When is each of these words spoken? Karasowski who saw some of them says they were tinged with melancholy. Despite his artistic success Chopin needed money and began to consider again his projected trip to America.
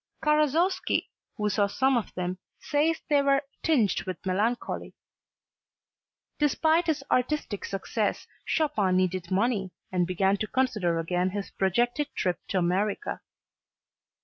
Karasowski 0.23 1.09
who 1.37 1.47
saw 1.47 1.67
some 1.67 1.95
of 1.95 2.11
them 2.15 2.39
says 2.59 2.99
they 3.07 3.21
were 3.21 3.43
tinged 3.61 4.01
with 4.07 4.25
melancholy. 4.25 4.95
Despite 6.39 6.87
his 6.87 7.03
artistic 7.11 7.63
success 7.65 8.25
Chopin 8.43 8.97
needed 8.97 9.29
money 9.29 9.69
and 9.91 10.07
began 10.07 10.37
to 10.37 10.47
consider 10.47 10.97
again 10.97 11.29
his 11.29 11.51
projected 11.51 12.07
trip 12.15 12.39
to 12.47 12.57
America. 12.57 13.21